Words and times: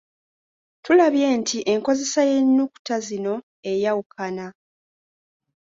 Tulabye 0.83 1.27
nti 1.39 1.57
enkozesa 1.73 2.21
y'ennyukuta 2.29 2.95
zino 3.07 3.33
eyawukana. 3.71 4.45